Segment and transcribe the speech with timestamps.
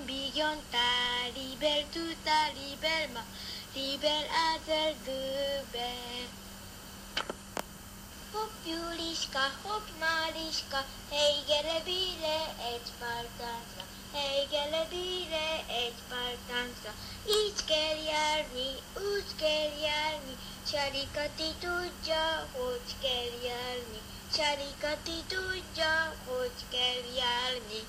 [0.00, 0.88] ambiganta,
[1.34, 3.22] libelle tuta, libelle ma,
[3.74, 5.92] libel azel döbe.
[8.32, 12.38] Hopp Juliska, hopp Máliska, hey gele bíre
[12.72, 16.92] egy pár táncra, hely gele bíre egy pár táncra.
[17.26, 20.34] Így kell járni, úgy kell járni,
[20.70, 24.00] Csalikati tudja, hogy kell járni,
[24.36, 27.82] Csalikati tudja, hogy kell járni.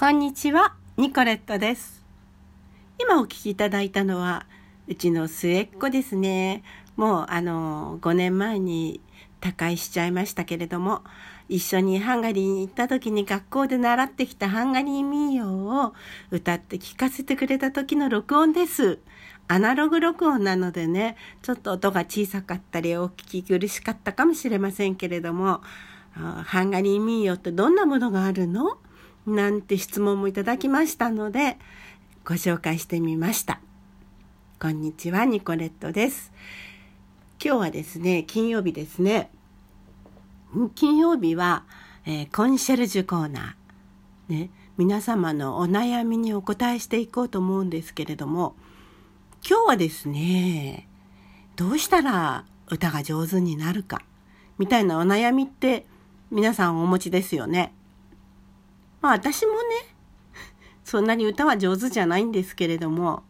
[0.00, 2.02] こんにちは、ニコレットです。
[2.98, 4.46] 今お聞きいただいたのは、
[4.88, 6.62] うちの末っ子ですね。
[6.96, 9.02] もう、あの、5年前に
[9.42, 11.02] 他界しちゃいましたけれども、
[11.50, 15.52] 一緒にハンガリーに行った時に学校で習ってきたハンガリー民謡
[15.84, 15.92] を
[16.30, 19.00] 歌って聞かせてくれた時の録音です。
[19.48, 25.60] アナログ録音なのでね、ちょっと音が小さかったりお聞き苦しかったかもしれませんけれども、
[26.12, 28.78] ハンガリー民謡ってどんなものがあるの？
[29.26, 31.58] なんて質問もいただきましたので、
[32.24, 33.60] ご紹介してみました。
[34.58, 36.32] こんにちは、ニコレットです。
[37.42, 39.30] 今日はですね、金曜日ですね。
[40.74, 41.64] 金曜日は、
[42.06, 44.32] えーコンシェルジュコーナー。
[44.32, 48.54] ね、皆様のお悩みにお答えしていこうと思うんですけれども、
[49.46, 50.88] 今日はですね、
[51.56, 54.02] どうしたら歌が上手になるか、
[54.58, 55.86] みたいなお悩みって
[56.30, 57.74] 皆さんお持ちですよね。
[59.00, 59.58] まあ私もね、
[60.84, 63.22] そんなに歌は上手じゃないんですけれども、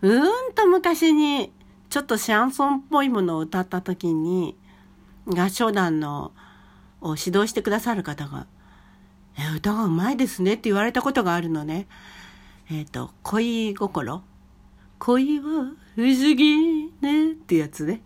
[0.00, 1.52] うーんと昔に
[1.90, 4.56] ちょっとシャンソンっぽいものを歌った時に、
[5.26, 6.32] 合唱団の
[7.00, 8.46] を指導してくださる方が、
[9.36, 11.86] え、歌がうまいですねって言われたことがあるのね。
[12.70, 14.22] えっ、と、恋心
[14.98, 18.02] 恋は不思議ねってやつね。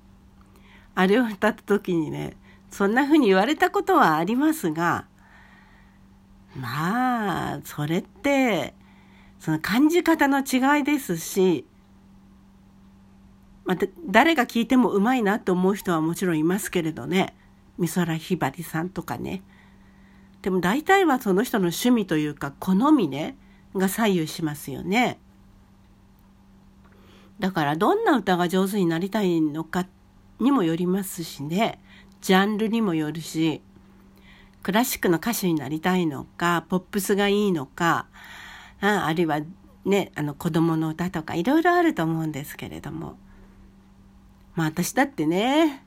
[0.95, 2.37] あれを歌った時にね、
[2.71, 5.07] そんな風に言われたことはありますが、
[6.61, 8.75] まあ、それって、
[9.39, 11.67] その感じ方の違いですし、
[13.65, 17.37] また、誰が聞いてもうまいなと思う人はもちろんいますけれどね。
[17.79, 19.43] 美空ひばりさんとかね。
[20.43, 23.37] でも大体はその人の趣味というか好みね、
[23.75, 25.19] が左右しますよね。
[27.39, 29.87] だからどんな歌が上手になりたいのか
[30.41, 31.81] にもよりますしね。
[32.21, 33.61] ジャンルにもよるし、
[34.63, 38.07] クラシックの歌手になりたいのか、ポップスがいいのか、
[38.81, 39.41] ああるいは
[39.85, 43.17] ね、あの子供の歌とかいろいろあると思うんですけれども。
[44.55, 45.85] まあ私だってね、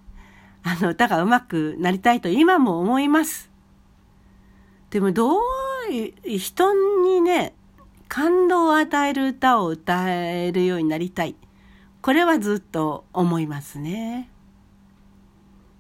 [0.63, 3.49] あの歌が上手くなりたいと今も思います。
[4.89, 7.53] でもどういう、人にね、
[8.07, 11.35] 感動を与える歌を歌えるようになりたい。
[12.01, 14.29] これはずっと思いますね。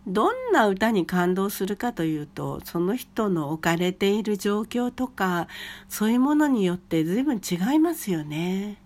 [0.09, 5.47] どんな歌に感動するかというと、その人の置かれている状況とか、
[5.87, 8.81] そういうものによって随分違いますよね。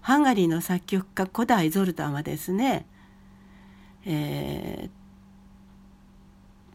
[0.00, 2.86] ハンガリーの作曲家古代ゾルタンはですね、
[4.04, 5.00] えー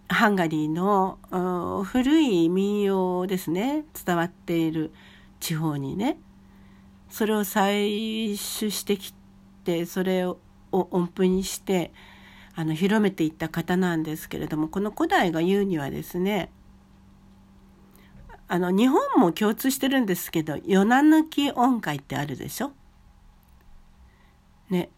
[0.08, 1.18] ハンガリーの
[1.84, 4.92] 古い民謡ですね伝わっている
[5.40, 6.20] 地方にね
[7.10, 9.14] それを採取してき
[9.64, 10.38] てそれを
[10.72, 11.92] 音符にして
[12.56, 16.50] あの広めていった方なんですけれどもこの古代が言うにはですね
[18.48, 22.72] あの日本も共通してるんですけど夜な抜き音階ってあるでしょ？
[24.70, 24.90] ね。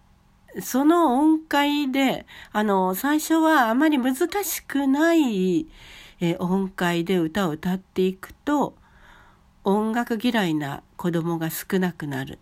[0.61, 5.67] その音階で、あの、最初はあまり難しくない、
[6.19, 8.75] え音階で歌を歌っていくと、
[9.63, 12.39] 音楽嫌いな子供が少なくなる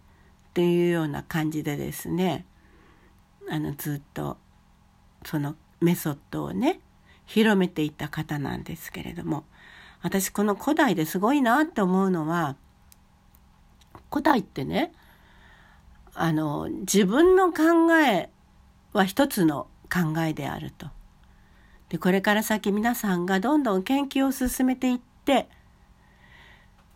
[0.50, 2.46] っていうような感じでですね、
[3.50, 4.38] あの、ずっと、
[5.26, 6.80] そのメソッドをね、
[7.26, 9.44] 広めていった方なんですけれども、
[10.02, 12.56] 私この古代ですごいなって思うのは、
[14.12, 14.94] 古代ってね、
[16.14, 18.30] あの自分の考え
[18.94, 20.88] は一つの考えであると。
[21.90, 25.48] でこれから先皆さんがどんどん研究を進めていって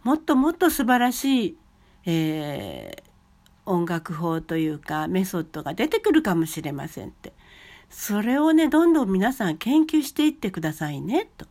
[0.04, 1.58] もっともっと素晴らしい、
[2.06, 3.10] えー
[3.70, 7.34] 音楽法というかメソッドが出てくるかもしれませんって。
[7.90, 11.46] それをねどんどん皆さん研究していってくださいねと。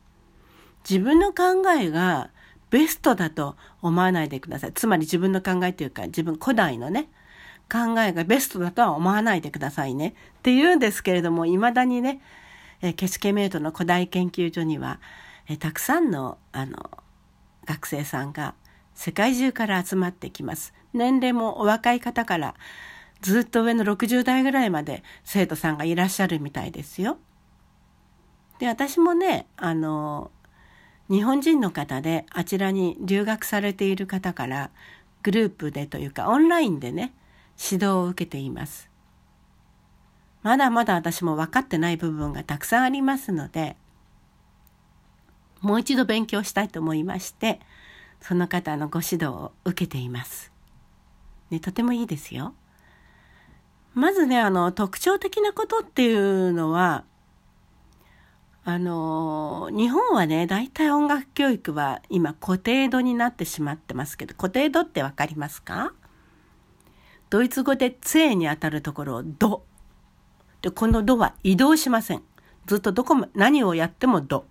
[0.88, 2.31] 自分の考えが
[2.70, 4.73] ベストだと思わないでください。
[4.73, 7.08] つまり自分の考えというか自分古代のね
[7.70, 10.14] 考えがベストだとは思わないでくださいね。
[10.38, 12.20] って言うんですけれども、未だにね、
[12.81, 15.00] えーケシケメイトの古代研究所には、
[15.49, 16.90] えーたくさんの、あの、
[17.67, 18.55] 学生さんが
[18.94, 20.73] 世界中から集まってきます。
[20.94, 22.55] 年齢もお若い方から、
[23.20, 27.19] ずっと上の60代ぐらいまで生徒さんがいらっしゃるみたいですよ。
[28.59, 30.31] で、私もね、あの、
[31.11, 34.70] 日本人の方であちらに留学されている方から
[35.23, 37.15] グループでというかオンラインでね
[37.59, 38.91] 指導を受けています。
[40.43, 43.76] まだまだ私も分かってない部分がたくさんありますので
[45.61, 47.59] もう一度勉強したいと思いまして
[48.21, 50.53] その方のご指導を受けています。
[51.50, 52.55] ね、とてもいいですよ。
[53.99, 57.03] まずねあの特徴的なことっていうのは
[58.65, 65.93] あの日本はね大体音楽教育は今固定度になってしまってますけど固定度って分かりますか？
[67.29, 69.65] ドイツ語で「杖」にあたるところを「ド」
[70.62, 72.23] でこの「ド」は移動しません。
[72.67, 74.47] ずっとどこも何をやっても「ド」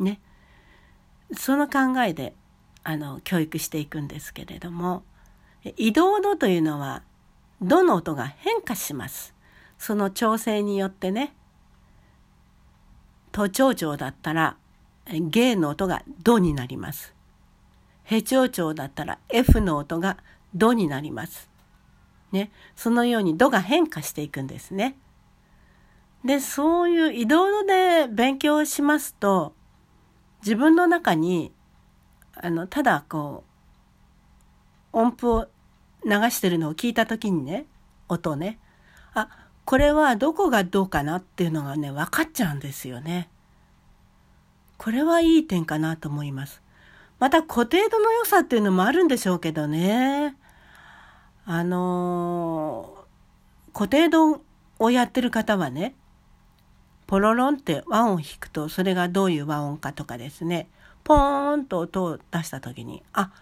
[0.00, 0.20] ね。
[1.32, 2.34] その考えで
[2.82, 5.04] あの教育していくんですけれども
[5.76, 7.02] 移動度というのは
[7.62, 9.34] どの音が変化します。
[9.78, 11.34] その調整によってね、
[13.32, 14.56] 都庁長だったら、
[15.06, 17.14] ゲの音がドになります。
[18.04, 20.16] ヘ長長だったら F の音が
[20.54, 21.50] ドになります。
[22.32, 24.96] ね、そのようにドが変化していくんですね。
[26.24, 29.54] で、そういう移動で勉強しますと、
[30.42, 31.52] 自分の中に、
[32.34, 33.44] あの、ただこ
[34.92, 35.48] う、音符を
[36.06, 37.66] 流してるのを聞いた時にね
[38.08, 38.58] 音ね
[39.12, 39.28] あ
[39.64, 43.28] これはどこがどうかなっていうのがね分かっちゃうんですよね。
[44.78, 46.62] これはいい点かなと思います。
[47.18, 50.36] また固定度の良さっていうのもあるんでしょうけどね。
[51.46, 54.42] あのー、固定度
[54.78, 55.94] をやってる方はね、
[57.06, 60.68] ポロロンって和音を弾くとそれがどういう和音かとかですね、
[61.04, 63.32] ポーンと音を出した時に、あ、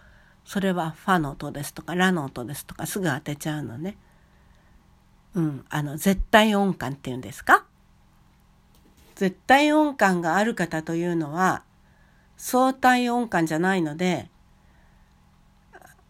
[0.45, 3.97] それはファの音ですとかラの音ですとかすぐ当てちゃうのね。
[5.33, 7.65] うん、あの絶対音感っていうんですか？
[9.15, 11.63] 絶対音感がある方というのは
[12.37, 14.29] 相対音感じゃないので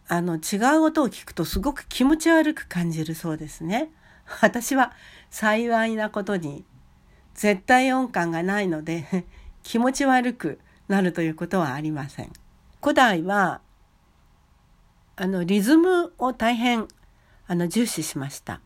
[0.07, 3.89] あの違う音を聞くとすごく気持ち悪く感じるそうですね。
[4.41, 4.91] 私は
[5.29, 6.65] 幸いなことに
[7.35, 9.25] 絶対音感がないので
[9.63, 12.31] 気持ち悪くなるということはありません。
[12.81, 13.61] 古代は
[15.17, 16.87] あのリズムを大変
[17.47, 18.61] あの重視しました。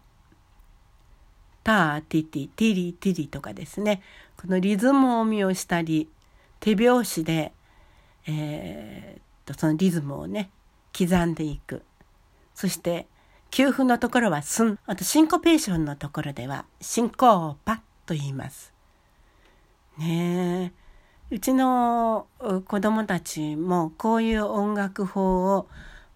[1.63, 4.01] ターティティティリティリとかですね
[4.37, 6.09] このリズムを見をしたり
[6.59, 7.51] 手拍子で、
[8.25, 10.49] えー、っとそのリズムをね
[10.97, 11.83] 刻んでいく
[12.55, 13.07] そして
[13.51, 18.73] 休符のところはスンあとシンコペーションのところではシンコーパと言います。
[19.97, 20.71] ね
[21.29, 25.67] えうちの子供たちもこういう音楽法を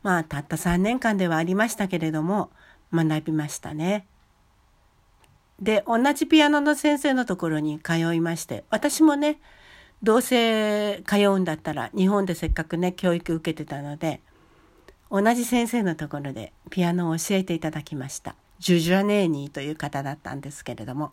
[0.03, 2.51] まあたった3年間ではありましたけれども
[2.93, 4.05] 学びましたね。
[5.59, 9.39] で同じピアノの先生のところに通いまして私もね
[10.01, 14.19] どうせ通うんだったら日本でせっかくね教育受けてたので
[15.09, 18.35] 同じ先生のところでピアノを教えていただきました。
[18.59, 21.11] ジュジャネーニーという方だったんですけれども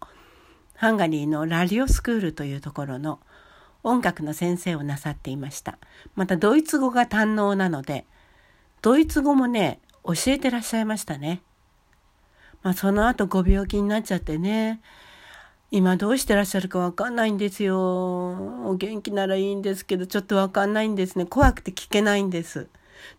[0.77, 3.21] ハンガリーのラリオスクールというところの
[3.83, 5.79] 音楽の先生をなさっていました。
[6.14, 8.07] またドイツ語が堪能なので
[8.83, 11.43] ドイツ語もね、教えてらっしゃいましたね。
[12.63, 14.81] まあその後ご病気になっちゃってね、
[15.71, 17.79] 今どうしてらっしゃるかわかんないんですよ。
[17.79, 21.27] お元気ならいいんですけど、ちょっとわかんないんですね。
[21.27, 22.69] 怖くて聞けないんです。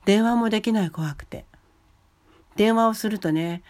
[0.05, 1.45] 電話もできない怖くて。
[2.55, 3.63] 電話をするとね、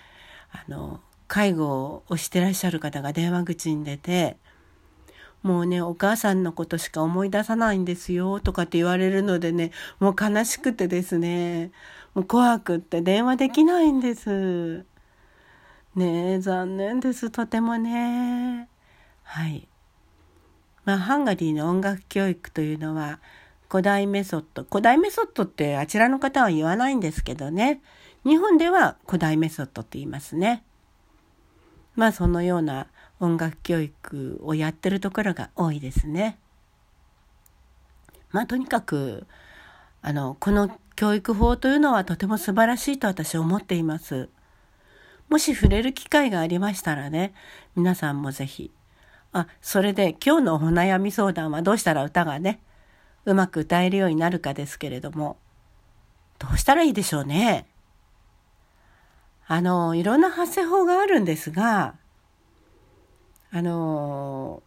[0.52, 4.38] あの、介護をしてらっしゃる方が電話口に出て、
[5.44, 11.72] もうね、お母さんのことしか思い出さないんですよ、とかって言われるのでね、もう悲しくてですね、
[12.14, 14.86] もう怖くって電話できないんです。
[15.96, 18.70] ねえ、残念です、とてもね。
[19.24, 19.68] はい。
[20.86, 23.20] まあ、ハンガリーの音楽教育というのは、
[23.72, 24.64] 古代メソッド。
[24.64, 27.82] 古代メソッドってあちらの方は言わないんですけどね。
[28.26, 30.66] 日本では古代メソッドって言いますね。
[31.96, 32.88] まあそのような
[33.22, 36.38] 音楽教育をやってるところが多いですね。
[38.32, 39.28] まあとにかく
[40.02, 44.28] あのこの教育法というのはとても素晴らしいと私は思っています。
[45.30, 47.34] もし触れる機会がありましたらね
[47.78, 48.70] 皆さんも是非
[49.32, 52.60] あそれで今日のお悩み相談はどうしたら歌がね
[53.24, 55.38] うまく歌えるようになるかですけれども
[56.38, 57.66] どうしたらいいでしょうね。
[59.48, 61.96] あのいろんな発声法があるんですが
[63.54, 64.64] あの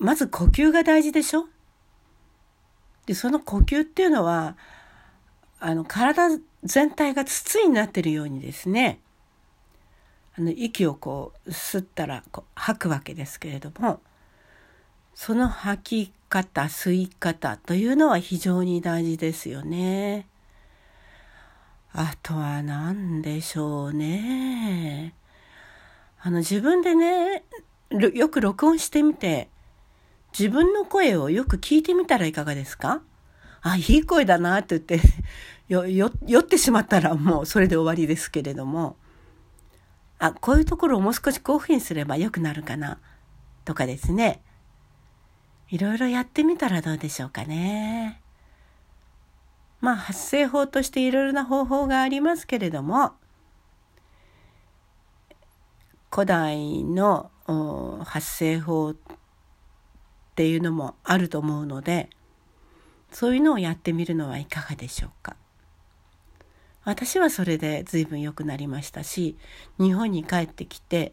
[0.00, 1.46] ー、まず呼吸が大事でしょ？
[3.06, 4.56] でその呼吸っていうのは
[5.60, 6.28] あの体
[6.64, 9.00] 全体が筒になってるようにですね
[10.36, 14.00] あの息をこう吸ったらこう吐くわけですけれども
[15.14, 20.28] その吐き方、吸い方というのは非常に大事ですよね。
[21.92, 25.14] あとは何でしょうね。
[26.20, 27.44] あの自分でね、
[27.90, 29.48] よく録音してみて、
[30.38, 33.02] 自分の声をよく聞いてみたらいかがですか？
[33.62, 35.00] あ、いい声だなって言って
[35.68, 38.96] よ、よ、酔ってしまったらもうそれで終わりですけれども、
[40.18, 42.98] あ、こういうところをもう少しこういうふうにすれば良くなるかな、
[43.64, 44.42] とかですね。
[45.70, 48.20] いろいろやってみたらどうでしょうかね。
[49.80, 53.12] まあ発声法としていろいろな方法がありますけれども、
[56.18, 57.30] 古代の
[58.04, 58.96] 発声法っ
[60.34, 62.10] ていうのもあると思うので、
[63.12, 65.36] そういうのをやってみるのはいかがでしょうか。
[66.82, 69.36] 私はそれで随分良くなりましたし
[69.78, 71.12] 日本に帰ってきて、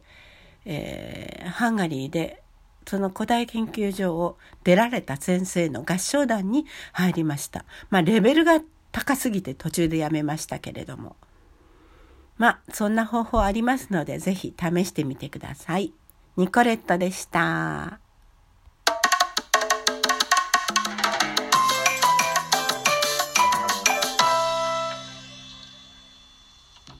[0.65, 2.41] えー、ハンガリーで
[2.87, 7.63] その古代研究所を出られた先生の合唱団に入りました。
[7.91, 8.59] まあレベルが
[8.91, 11.15] 高すぎて途中でやめましたけれども。
[12.37, 15.93] まあそんな方法ありますのでぜひ試してみてください。
[16.37, 18.04] ニコレットでした。